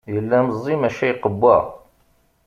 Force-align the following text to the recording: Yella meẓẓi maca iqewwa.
Yella 0.13 0.37
meẓẓi 0.45 0.73
maca 0.81 1.05
iqewwa. 1.11 1.55